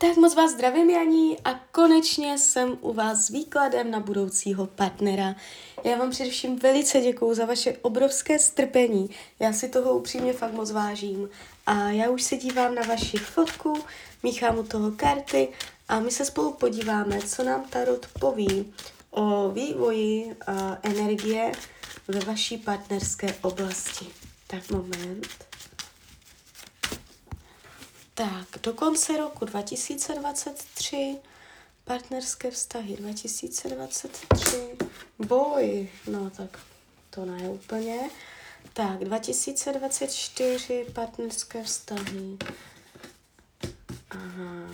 Tak 0.00 0.16
moc 0.16 0.34
vás 0.34 0.50
zdravím, 0.50 0.90
Janí, 0.90 1.36
a 1.44 1.54
konečně 1.72 2.38
jsem 2.38 2.78
u 2.80 2.92
vás 2.92 3.18
s 3.18 3.28
výkladem 3.28 3.90
na 3.90 4.00
budoucího 4.00 4.66
partnera. 4.66 5.34
Já 5.84 5.96
vám 5.96 6.10
především 6.10 6.58
velice 6.58 7.00
děkuju 7.00 7.34
za 7.34 7.46
vaše 7.46 7.76
obrovské 7.82 8.38
strpení. 8.38 9.10
Já 9.40 9.52
si 9.52 9.68
toho 9.68 9.98
upřímně 9.98 10.32
fakt 10.32 10.52
moc 10.52 10.70
vážím. 10.70 11.28
A 11.66 11.90
já 11.90 12.10
už 12.10 12.22
se 12.22 12.36
dívám 12.36 12.74
na 12.74 12.82
vaši 12.82 13.16
fotku, 13.16 13.74
míchám 14.22 14.58
u 14.58 14.62
toho 14.62 14.90
karty 14.90 15.48
a 15.88 16.00
my 16.00 16.10
se 16.10 16.24
spolu 16.24 16.52
podíváme, 16.52 17.18
co 17.20 17.44
nám 17.44 17.64
Tarot 17.70 18.06
poví 18.20 18.74
o 19.10 19.50
vývoji 19.50 20.36
energie 20.82 21.52
ve 22.08 22.20
vaší 22.20 22.58
partnerské 22.58 23.34
oblasti. 23.42 24.06
Tak 24.46 24.70
moment. 24.70 25.47
Tak, 28.18 28.62
do 28.62 28.72
konce 28.72 29.16
roku 29.16 29.44
2023, 29.44 31.16
partnerské 31.84 32.50
vztahy 32.50 32.96
2023, 32.96 34.76
boj, 35.18 35.88
no 36.06 36.30
tak 36.30 36.58
to 37.10 37.24
ne 37.24 37.48
úplně. 37.48 38.10
Tak, 38.72 39.04
2024, 39.04 40.86
partnerské 40.92 41.64
vztahy. 41.64 42.38
Aha. 44.10 44.68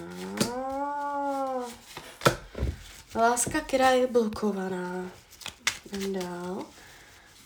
Láska, 3.15 3.61
která 3.61 3.91
je 3.91 4.07
blokovaná. 4.07 5.11
Dál. 6.13 6.67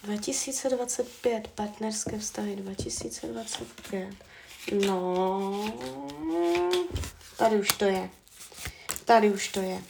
2025, 0.03 1.49
partnerské 1.49 2.19
vztahy 2.19 2.57
2025. 2.57 4.15
No, 4.73 5.73
tady 7.37 7.61
už 7.61 7.73
to 7.73 7.85
je. 7.85 8.11
Tady 9.05 9.31
už 9.33 9.49
to 9.49 9.61
je. 9.61 9.83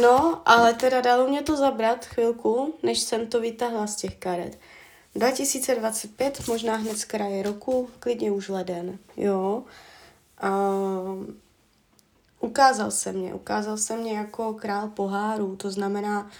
No, 0.00 0.42
ale 0.44 0.74
teda 0.74 1.00
dalo 1.00 1.28
mě 1.28 1.42
to 1.42 1.56
zabrat 1.56 2.04
chvilku, 2.04 2.74
než 2.82 3.00
jsem 3.00 3.26
to 3.26 3.40
vytáhla 3.40 3.86
z 3.86 3.96
těch 3.96 4.16
karet. 4.16 4.58
2025, 5.14 6.48
možná 6.48 6.76
hned 6.76 6.98
z 6.98 7.04
kraje 7.04 7.42
roku, 7.42 7.90
klidně 7.98 8.30
už 8.30 8.48
leden, 8.48 8.98
jo. 9.16 9.62
Uh, 10.44 11.26
ukázal 12.40 12.90
se 12.90 13.12
mě, 13.12 13.34
ukázal 13.34 13.76
se 13.76 13.96
mě 13.96 14.12
jako 14.12 14.54
král 14.54 14.88
pohárů, 14.88 15.56
to 15.56 15.70
znamená 15.70 16.30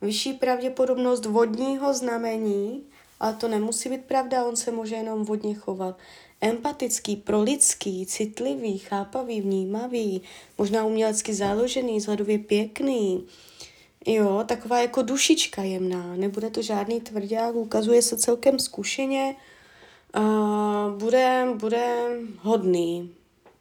vyšší 0.00 0.32
pravděpodobnost 0.32 1.26
vodního 1.26 1.94
znamení, 1.94 2.82
ale 3.20 3.34
to 3.34 3.48
nemusí 3.48 3.88
být 3.88 4.04
pravda, 4.04 4.44
on 4.44 4.56
se 4.56 4.70
může 4.70 4.94
jenom 4.94 5.24
vodně 5.24 5.54
chovat 5.54 5.96
empatický, 6.40 7.16
prolidský, 7.16 8.06
citlivý, 8.06 8.78
chápavý, 8.78 9.40
vnímavý, 9.40 10.22
možná 10.58 10.84
umělecky 10.84 11.34
založený, 11.34 12.00
zhledově 12.00 12.38
pěkný. 12.38 13.26
Jo, 14.06 14.44
taková 14.46 14.80
jako 14.80 15.02
dušička 15.02 15.62
jemná, 15.62 16.16
nebude 16.16 16.50
to 16.50 16.62
žádný 16.62 17.00
tvrdák, 17.00 17.54
ukazuje 17.54 18.02
se 18.02 18.16
celkem 18.16 18.58
zkušeně, 18.58 19.36
uh, 20.16 20.98
bude, 20.98 21.46
bude 21.54 22.08
hodný, 22.38 23.10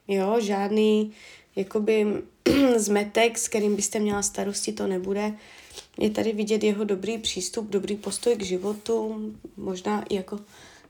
jo, 0.07 0.35
žádný 0.39 1.13
jakoby 1.55 2.07
zmetek, 2.75 3.37
s 3.37 3.47
kterým 3.47 3.75
byste 3.75 3.99
měla 3.99 4.21
starosti, 4.21 4.71
to 4.71 4.87
nebude. 4.87 5.33
Je 5.99 6.09
tady 6.09 6.31
vidět 6.31 6.63
jeho 6.63 6.83
dobrý 6.83 7.17
přístup, 7.17 7.69
dobrý 7.69 7.95
postoj 7.95 8.35
k 8.35 8.43
životu, 8.43 9.15
možná 9.57 10.03
i 10.09 10.15
jako 10.15 10.39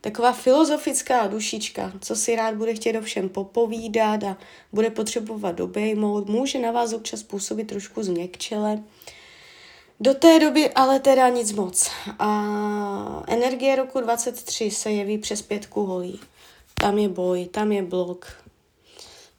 taková 0.01 0.31
filozofická 0.31 1.27
dušička, 1.27 1.93
co 2.01 2.15
si 2.15 2.35
rád 2.35 2.55
bude 2.55 2.73
chtět 2.73 3.01
všem 3.01 3.29
popovídat 3.29 4.23
a 4.23 4.37
bude 4.73 4.89
potřebovat 4.89 5.59
obejmout, 5.59 6.27
může 6.29 6.59
na 6.59 6.71
vás 6.71 6.93
občas 6.93 7.23
působit 7.23 7.65
trošku 7.65 8.03
změkčele. 8.03 8.83
Do 9.99 10.13
té 10.13 10.39
doby 10.39 10.69
ale 10.69 10.99
teda 10.99 11.29
nic 11.29 11.51
moc. 11.51 11.91
A 12.19 13.23
energie 13.27 13.75
roku 13.75 14.01
23 14.01 14.71
se 14.71 14.91
jeví 14.91 15.17
přes 15.17 15.41
pětku 15.41 15.85
holí. 15.85 16.19
Tam 16.73 16.97
je 16.97 17.09
boj, 17.09 17.45
tam 17.45 17.71
je 17.71 17.83
blok. 17.83 18.43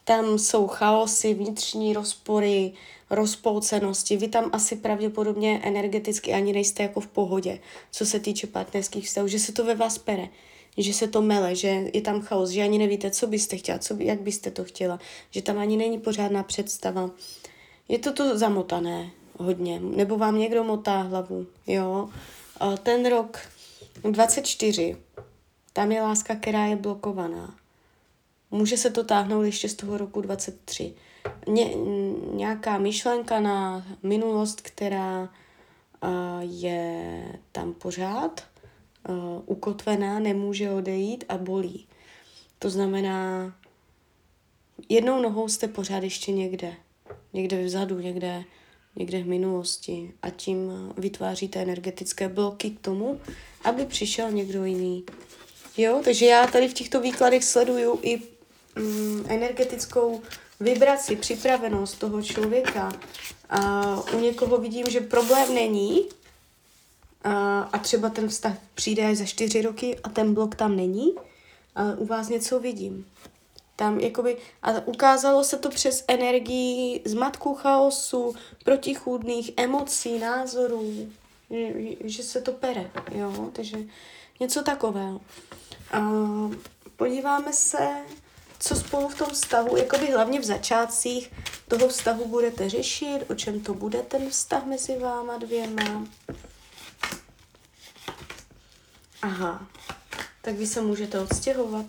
Tam 0.04 0.38
jsou 0.38 0.66
chaosy, 0.66 1.34
vnitřní 1.34 1.92
rozpory, 1.92 2.72
rozpolcenosti. 3.10 4.16
Vy 4.16 4.28
tam 4.28 4.50
asi 4.52 4.76
pravděpodobně 4.76 5.60
energeticky 5.64 6.32
ani 6.32 6.52
nejste 6.52 6.82
jako 6.82 7.00
v 7.00 7.06
pohodě, 7.06 7.58
co 7.90 8.06
se 8.06 8.20
týče 8.20 8.46
partnerských 8.46 9.06
vztahů, 9.06 9.28
že 9.28 9.38
se 9.38 9.52
to 9.52 9.64
ve 9.64 9.74
vás 9.74 9.98
pere 9.98 10.28
že 10.78 10.94
se 10.94 11.08
to 11.08 11.22
mele, 11.22 11.54
že 11.54 11.90
je 11.94 12.00
tam 12.00 12.20
chaos, 12.20 12.50
že 12.50 12.62
ani 12.62 12.78
nevíte, 12.78 13.10
co 13.10 13.26
byste 13.26 13.56
chtěla, 13.56 13.78
co, 13.78 13.96
jak 13.98 14.20
byste 14.20 14.50
to 14.50 14.64
chtěla, 14.64 14.98
že 15.30 15.42
tam 15.42 15.58
ani 15.58 15.76
není 15.76 15.98
pořádná 15.98 16.42
představa. 16.42 17.10
Je 17.88 17.98
to 17.98 18.12
tu 18.12 18.38
zamotané 18.38 19.10
hodně, 19.36 19.80
nebo 19.80 20.18
vám 20.18 20.38
někdo 20.38 20.64
motá 20.64 21.02
hlavu, 21.02 21.46
jo. 21.66 22.08
Ten 22.82 23.06
rok 23.06 23.38
24, 24.02 24.96
tam 25.72 25.92
je 25.92 26.02
láska, 26.02 26.34
která 26.34 26.66
je 26.66 26.76
blokovaná. 26.76 27.54
Může 28.50 28.76
se 28.76 28.90
to 28.90 29.04
táhnout 29.04 29.44
ještě 29.44 29.68
z 29.68 29.74
toho 29.74 29.98
roku 29.98 30.20
23. 30.20 30.94
Ně, 31.46 31.74
nějaká 32.32 32.78
myšlenka 32.78 33.40
na 33.40 33.86
minulost, 34.02 34.60
která 34.60 35.20
uh, 35.22 35.28
je 36.40 37.22
tam 37.52 37.74
pořád, 37.74 38.44
uh, 39.08 39.16
ukotvená, 39.46 40.18
nemůže 40.18 40.70
odejít 40.70 41.24
a 41.28 41.38
bolí. 41.38 41.86
To 42.58 42.70
znamená, 42.70 43.52
jednou 44.88 45.22
nohou 45.22 45.48
jste 45.48 45.68
pořád 45.68 46.02
ještě 46.02 46.32
někde. 46.32 46.74
Někde 47.32 47.64
vzadu, 47.64 47.98
někde, 47.98 48.44
někde 48.96 49.22
v 49.22 49.26
minulosti. 49.26 50.12
A 50.22 50.30
tím 50.30 50.70
vytváříte 50.96 51.62
energetické 51.62 52.28
bloky 52.28 52.70
k 52.70 52.80
tomu, 52.80 53.20
aby 53.64 53.86
přišel 53.86 54.32
někdo 54.32 54.64
jiný. 54.64 55.04
Jo, 55.76 56.00
takže 56.04 56.26
já 56.26 56.46
tady 56.46 56.68
v 56.68 56.74
těchto 56.74 57.00
výkladech 57.00 57.44
sleduju 57.44 57.98
i 58.02 58.22
mm, 58.76 59.24
energetickou 59.28 60.20
vibraci, 60.60 61.16
připravenost 61.16 61.98
toho 61.98 62.22
člověka. 62.22 62.92
A 63.50 63.82
u 64.12 64.20
někoho 64.20 64.58
vidím, 64.58 64.90
že 64.90 65.00
problém 65.00 65.54
není, 65.54 66.08
a, 67.24 67.60
a 67.60 67.78
třeba 67.78 68.08
ten 68.08 68.28
vztah 68.28 68.56
přijde 68.74 69.06
až 69.06 69.16
za 69.16 69.24
čtyři 69.24 69.62
roky 69.62 69.98
a 70.04 70.08
ten 70.08 70.34
blok 70.34 70.54
tam 70.54 70.76
není, 70.76 71.14
a 71.74 71.82
u 71.96 72.06
vás 72.06 72.28
něco 72.28 72.60
vidím. 72.60 73.06
Tam 73.76 74.00
jakoby, 74.00 74.36
a 74.62 74.86
ukázalo 74.86 75.44
se 75.44 75.58
to 75.58 75.70
přes 75.70 76.04
energii 76.08 77.02
zmatku 77.04 77.54
chaosu, 77.54 78.34
protichůdných 78.64 79.50
emocí, 79.56 80.18
názorů, 80.18 81.12
že, 81.50 81.72
že 82.04 82.22
se 82.22 82.40
to 82.40 82.52
pere, 82.52 82.90
jo, 83.12 83.50
takže 83.52 83.78
něco 84.40 84.62
takového. 84.62 85.20
A 85.92 86.10
podíváme 86.96 87.52
se, 87.52 87.88
co 88.58 88.76
spolu 88.76 89.08
v 89.08 89.14
tom 89.14 89.30
vztahu, 89.30 89.76
jakoby 89.76 90.06
hlavně 90.06 90.40
v 90.40 90.44
začátcích 90.44 91.32
toho 91.68 91.88
vztahu 91.88 92.28
budete 92.28 92.68
řešit, 92.68 93.18
o 93.28 93.34
čem 93.34 93.60
to 93.60 93.74
bude 93.74 94.02
ten 94.02 94.30
vztah 94.30 94.64
mezi 94.64 94.98
váma 94.98 95.38
dvěma. 95.38 96.06
Aha, 99.22 99.66
tak 100.42 100.54
vy 100.54 100.66
se 100.66 100.80
můžete 100.80 101.20
odstěhovat. 101.20 101.86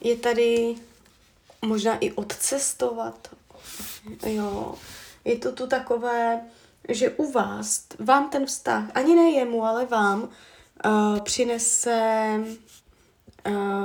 Je 0.00 0.16
tady 0.16 0.74
možná 1.62 1.98
i 1.98 2.12
odcestovat. 2.12 3.28
Jo, 4.26 4.74
je 5.24 5.38
to 5.38 5.52
tu 5.52 5.66
takové, 5.66 6.40
že 6.88 7.10
u 7.10 7.32
vás, 7.32 7.86
vám 7.98 8.30
ten 8.30 8.46
vztah, 8.46 8.84
ani 8.94 9.14
ne 9.14 9.30
jemu, 9.30 9.64
ale 9.64 9.86
vám, 9.86 10.22
uh, 10.22 11.20
přinese 11.20 12.38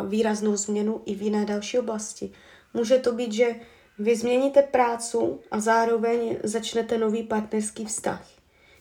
výraznou 0.07 0.56
změnu 0.56 1.01
i 1.06 1.16
v 1.16 1.22
jiné 1.22 1.45
další 1.45 1.79
oblasti. 1.79 2.31
Může 2.73 2.97
to 2.97 3.12
být, 3.12 3.34
že 3.34 3.56
vy 4.00 4.16
změníte 4.16 4.62
prácu 4.62 5.40
a 5.52 5.59
zároveň 5.59 6.37
začnete 6.43 6.97
nový 6.97 7.23
partnerský 7.23 7.85
vztah. 7.85 8.28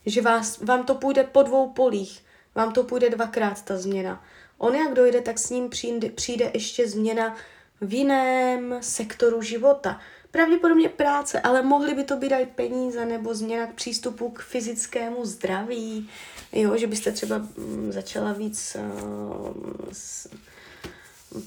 Že 0.06 0.22
vás, 0.22 0.58
vám 0.58 0.84
to 0.84 0.94
půjde 0.94 1.24
po 1.24 1.42
dvou 1.42 1.68
polích 1.68 2.26
vám 2.56 2.72
to 2.72 2.84
půjde 2.84 3.10
dvakrát 3.10 3.62
ta 3.62 3.78
změna. 3.78 4.24
On 4.58 4.74
jak 4.74 4.94
dojde, 4.94 5.20
tak 5.20 5.38
s 5.38 5.50
ním 5.50 5.68
přijde, 5.68 6.10
přijde 6.10 6.50
ještě 6.54 6.88
změna 6.88 7.36
v 7.80 7.94
jiném 7.94 8.78
sektoru 8.80 9.42
života. 9.42 10.00
Pravděpodobně 10.30 10.88
práce, 10.88 11.40
ale 11.40 11.62
mohly 11.62 11.94
by 11.94 12.04
to 12.04 12.16
být 12.16 12.32
i 12.32 12.46
peníze 12.46 13.06
nebo 13.06 13.34
změna 13.34 13.66
k 13.66 13.74
přístupu 13.74 14.30
k 14.30 14.42
fyzickému 14.42 15.24
zdraví. 15.24 16.10
Jo, 16.52 16.76
že 16.76 16.86
byste 16.86 17.12
třeba 17.12 17.38
mm, 17.38 17.92
začala 17.92 18.32
víc 18.32 18.76
uh, 18.80 19.52
s, 19.92 20.28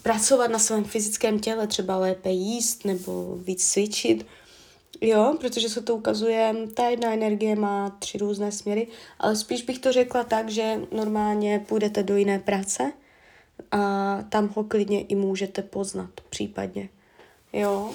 pracovat 0.02 0.52
na 0.52 0.60
svém 0.60 0.84
fyzickém 0.84 1.40
těle, 1.40 1.68
třeba 1.68 1.98
lépe 1.98 2.30
jíst 2.30 2.86
nebo 2.86 3.36
víc 3.36 3.72
cvičit. 3.72 4.26
Jo, 5.02 5.36
protože 5.40 5.70
se 5.70 5.82
to 5.82 5.96
ukazuje, 5.96 6.56
ta 6.74 6.90
jedna 6.90 7.14
energie 7.14 7.56
má 7.56 7.90
tři 7.90 8.18
různé 8.18 8.52
směry, 8.52 8.88
ale 9.20 9.36
spíš 9.36 9.62
bych 9.62 9.80
to 9.80 9.92
řekla 9.92 10.24
tak, 10.24 10.50
že 10.50 10.82
normálně 10.92 11.66
půjdete 11.68 12.04
do 12.04 12.16
jiné 12.18 12.40
práce 12.40 12.92
a 13.72 14.18
tam 14.30 14.54
ho 14.56 14.64
klidně 14.64 15.02
i 15.02 15.16
můžete 15.16 15.62
poznat 15.62 16.10
případně. 16.30 16.90
Jo, 17.54 17.94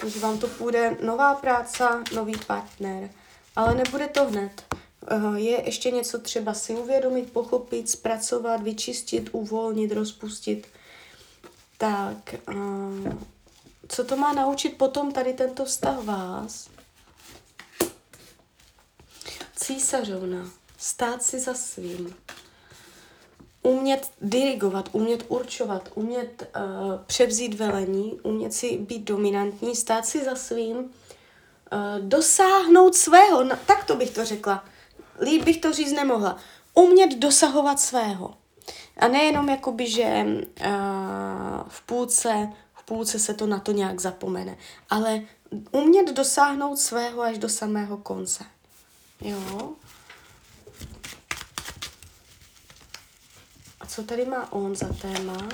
takže 0.00 0.20
vám 0.20 0.38
to 0.38 0.46
půjde 0.46 0.96
nová 1.02 1.34
práce, 1.34 1.84
nový 2.14 2.34
partner, 2.46 3.10
ale 3.56 3.74
nebude 3.74 4.06
to 4.06 4.24
hned. 4.24 4.62
Eh, 5.10 5.40
je 5.40 5.62
ještě 5.64 5.90
něco 5.90 6.18
třeba 6.18 6.54
si 6.54 6.74
uvědomit, 6.74 7.32
pochopit, 7.32 7.90
zpracovat, 7.90 8.62
vyčistit, 8.62 9.28
uvolnit, 9.32 9.92
rozpustit. 9.92 10.66
Tak, 11.78 12.34
co 13.88 14.04
to 14.04 14.16
má 14.16 14.32
naučit 14.32 14.78
potom 14.78 15.12
tady 15.12 15.32
tento 15.32 15.64
vztah 15.64 16.04
vás? 16.04 16.70
Císařovna, 19.56 20.50
stát 20.78 21.22
si 21.22 21.40
za 21.40 21.54
svým, 21.54 22.14
umět 23.62 24.10
dirigovat, 24.20 24.88
umět 24.92 25.24
určovat, 25.28 25.88
umět 25.94 26.50
uh, 26.56 27.04
převzít 27.06 27.54
velení, 27.54 28.20
umět 28.22 28.54
si 28.54 28.78
být 28.78 29.04
dominantní, 29.04 29.76
stát 29.76 30.06
si 30.06 30.24
za 30.24 30.34
svým, 30.34 30.76
uh, 30.78 30.90
dosáhnout 32.00 32.94
svého, 32.94 33.44
tak 33.66 33.84
to 33.84 33.96
bych 33.96 34.10
to 34.10 34.24
řekla. 34.24 34.64
Líp 35.20 35.44
bych 35.44 35.60
to 35.60 35.72
říct 35.72 35.92
nemohla. 35.92 36.36
Umět 36.74 37.18
dosahovat 37.18 37.80
svého. 37.80 38.34
A 38.98 39.08
nejenom 39.08 39.48
jakoby, 39.48 39.90
že 39.90 40.24
uh, 40.24 41.68
v 41.68 41.82
půlce, 41.86 42.52
v 42.74 42.82
půlce 42.82 43.18
se 43.18 43.34
to 43.34 43.46
na 43.46 43.58
to 43.58 43.72
nějak 43.72 44.00
zapomene, 44.00 44.56
ale 44.90 45.20
umět 45.70 46.12
dosáhnout 46.12 46.76
svého 46.76 47.22
až 47.22 47.38
do 47.38 47.48
samého 47.48 47.96
konce. 47.96 48.44
Jo. 49.20 49.72
A 53.80 53.86
co 53.86 54.02
tady 54.02 54.24
má 54.24 54.52
on 54.52 54.76
za 54.76 54.88
téma? 54.92 55.48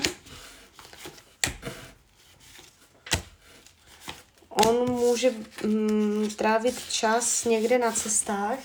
On 4.49 4.91
může 4.91 5.35
mm, 5.65 6.31
trávit 6.37 6.81
čas 6.91 7.45
někde 7.45 7.79
na 7.79 7.93
cestách 7.93 8.59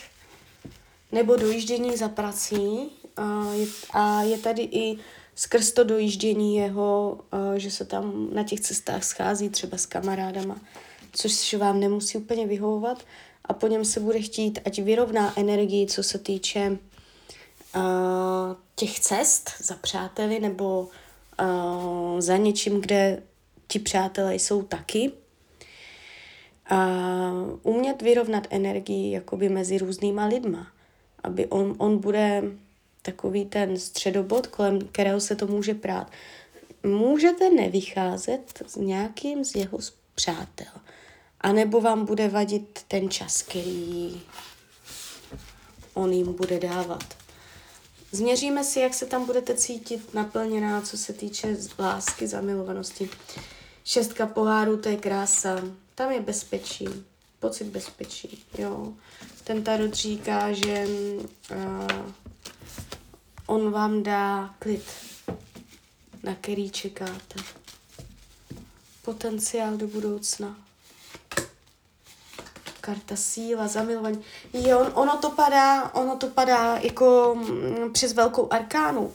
nebo 1.12 1.36
dojíždění 1.36 1.98
za 1.98 2.10
prací 2.10 2.92
a 3.20 3.54
je, 3.54 3.68
a 3.92 4.22
je 4.22 4.38
tady 4.38 4.62
i 4.62 4.98
skrz 5.36 5.72
to 5.72 5.84
dojíždění 5.84 6.56
jeho, 6.56 7.20
že 7.58 7.72
se 7.72 7.86
tam 7.86 8.30
na 8.34 8.44
těch 8.44 8.60
cestách 8.60 9.04
schází 9.04 9.50
třeba 9.50 9.78
s 9.78 9.86
kamarádama, 9.86 10.58
což 11.12 11.54
vám 11.54 11.80
nemusí 11.80 12.18
úplně 12.18 12.48
vyhovovat 12.48 13.04
a 13.46 13.54
po 13.54 13.68
něm 13.68 13.86
se 13.86 14.00
bude 14.00 14.22
chtít, 14.22 14.60
ať 14.66 14.80
vyrovná 14.80 15.40
energii, 15.40 15.88
co 15.88 16.04
se 16.04 16.20
týče 16.20 16.78
těch 18.76 19.00
cest 19.00 19.52
za 19.60 19.76
přáteli 19.76 20.40
nebo 20.40 20.88
za 22.20 22.38
něčím, 22.38 22.82
kde 22.82 23.24
ti 23.68 23.80
přátelé 23.80 24.36
jsou 24.36 24.64
taky. 24.64 25.12
A 26.70 26.78
umět 27.64 28.02
vyrovnat 28.02 28.48
energii 28.50 29.12
jakoby 29.12 29.50
mezi 29.50 29.78
různýma 29.78 30.26
lidma, 30.26 30.68
aby 31.24 31.48
on, 31.48 31.76
on 31.78 31.98
bude 31.98 32.44
takový 33.02 33.46
ten 33.46 33.80
středobod, 33.80 34.48
kolem 34.48 34.82
kterého 34.82 35.20
se 35.20 35.36
to 35.36 35.48
může 35.48 35.74
prát. 35.74 36.12
Můžete 36.84 37.50
nevycházet 37.50 38.64
s 38.68 38.76
nějakým 38.76 39.46
z 39.46 39.56
jeho 39.56 39.80
přátel, 40.16 40.72
anebo 41.42 41.82
vám 41.82 42.06
bude 42.06 42.28
vadit 42.28 42.86
ten 42.88 43.10
čas, 43.10 43.42
který 43.42 44.22
on 45.94 46.14
jim 46.14 46.34
bude 46.34 46.60
dávat. 46.60 47.04
Změříme 48.12 48.64
si, 48.64 48.80
jak 48.80 48.94
se 48.94 49.06
tam 49.06 49.26
budete 49.26 49.56
cítit 49.56 50.14
naplněná, 50.14 50.82
co 50.82 50.98
se 50.98 51.14
týče 51.14 51.58
lásky, 51.80 52.28
zamilovanosti. 52.28 53.10
Šestka 53.84 54.26
poháru, 54.26 54.78
to 54.78 54.90
je 54.90 54.98
krása. 54.98 55.62
Tam 55.96 56.12
je 56.12 56.22
bezpečí, 56.22 56.88
pocit 57.40 57.64
bezpečí, 57.64 58.44
jo. 58.58 58.94
Ten 59.44 59.64
tarot 59.64 59.94
říká, 59.94 60.54
že 60.54 60.88
uh, 60.88 62.12
on 63.50 63.72
vám 63.72 64.04
dá 64.04 64.56
klid, 64.60 64.84
na 66.24 66.36
který 66.36 66.70
čekáte. 66.70 67.40
Potenciál 69.06 69.78
do 69.78 69.88
budoucna. 69.88 70.56
Karta 72.82 73.16
síla, 73.16 73.68
zamilování. 73.68 74.24
Jo, 74.54 74.92
ono 74.94 75.18
to 75.18 75.30
padá, 75.30 75.94
ono 75.94 76.16
to 76.16 76.28
padá 76.28 76.78
jako 76.78 77.38
mm, 77.40 77.94
přes 77.94 78.14
velkou 78.14 78.54
arkánu. 78.54 79.14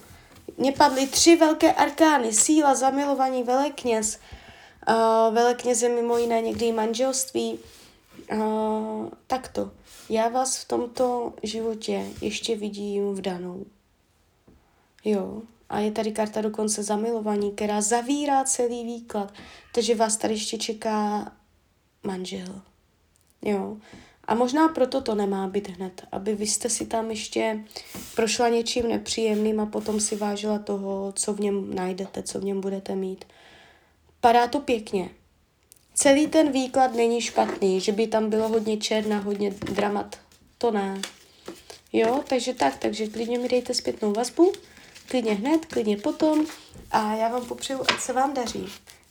Mně 0.59 0.73
padly 0.73 1.07
tři 1.07 1.37
velké 1.37 1.73
arkány. 1.73 2.33
Síla, 2.33 2.75
zamilování, 2.75 3.43
velekněz. 3.43 4.19
Uh, 4.89 5.35
velekněz 5.35 5.83
je 5.83 5.89
mimo 5.89 6.19
jiné 6.19 6.41
někdy 6.41 6.73
manželství. 6.73 7.59
Uh, 8.33 9.09
takto. 9.27 9.71
Já 10.09 10.29
vás 10.29 10.57
v 10.57 10.69
tomto 10.69 11.33
životě 11.43 12.07
ještě 12.21 12.57
vidím 12.57 13.15
v 13.15 13.21
danou. 13.21 13.65
Jo, 15.05 15.43
a 15.69 15.79
je 15.81 15.91
tady 15.91 16.13
karta 16.13 16.41
dokonce 16.41 16.83
zamilovaní, 16.83 17.53
která 17.53 17.81
zavírá 17.81 18.45
celý 18.45 18.85
výklad. 18.85 19.33
Takže 19.75 19.95
vás 19.95 20.17
tady 20.17 20.35
ještě 20.35 20.59
čeká 20.59 21.33
manžel. 22.03 22.61
Jo. 23.43 23.77
A 24.25 24.35
možná 24.35 24.69
proto 24.69 25.01
to 25.01 25.15
nemá 25.15 25.49
být 25.49 25.69
hned, 25.69 26.03
aby 26.13 26.35
vy 26.35 26.47
jste 26.47 26.69
si 26.69 26.87
tam 26.87 27.11
ještě 27.11 27.65
prošla 28.17 28.49
něčím 28.49 28.89
nepříjemným 28.89 29.61
a 29.61 29.67
potom 29.67 30.01
si 30.01 30.17
vážila 30.17 30.59
toho, 30.59 31.13
co 31.17 31.35
v 31.35 31.41
něm 31.41 31.75
najdete, 31.75 32.23
co 32.23 32.41
v 32.41 32.45
něm 32.45 32.61
budete 32.61 32.95
mít. 32.95 33.25
Padá 34.21 34.47
to 34.47 34.61
pěkně. 34.61 35.11
Celý 35.95 36.27
ten 36.27 36.53
výklad 36.53 36.95
není 36.95 37.21
špatný, 37.21 37.81
že 37.81 37.93
by 37.93 38.07
tam 38.07 38.31
bylo 38.31 38.49
hodně 38.49 38.77
černa, 38.77 39.19
hodně 39.19 39.51
dramat. 39.51 40.19
To 40.59 40.71
ne. 40.71 41.01
Jo, 41.93 42.25
takže 42.29 42.55
tak, 42.55 42.77
takže 42.77 43.07
klidně 43.07 43.39
mi 43.39 43.49
dejte 43.49 43.75
zpětnou 43.75 44.13
vazbu, 44.13 44.53
klidně 45.09 45.35
hned, 45.35 45.67
klidně 45.67 45.97
potom 45.97 46.47
a 46.91 47.15
já 47.15 47.29
vám 47.29 47.47
popřeju, 47.47 47.81
ať 47.81 48.01
se 48.01 48.13
vám 48.13 48.35
daří, 48.35 48.67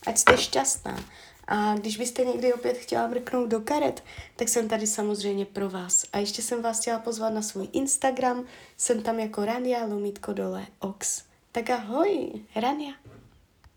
ať 0.08 0.18
jste 0.18 0.38
šťastná. 0.38 1.04
A 1.48 1.76
když 1.76 1.98
byste 1.98 2.26
někdy 2.26 2.54
opět 2.54 2.78
chtěla 2.78 3.08
mrknout 3.08 3.50
do 3.50 3.60
karet, 3.60 4.04
tak 4.36 4.50
jsem 4.50 4.70
tady 4.70 4.88
samozřejmě 4.88 5.46
pro 5.46 5.70
vás. 5.70 6.06
A 6.14 6.18
ještě 6.18 6.42
jsem 6.42 6.62
vás 6.62 6.80
chtěla 6.80 7.00
pozvat 7.00 7.34
na 7.34 7.42
svůj 7.42 7.68
Instagram, 7.72 8.46
jsem 8.78 9.02
tam 9.02 9.20
jako 9.20 9.46
Rania 9.46 9.86
Lomítko 9.86 10.34
dole 10.34 10.68
Ox. 10.80 11.24
Tak 11.52 11.70
ahoj, 11.70 12.32
Rania. 12.56 12.94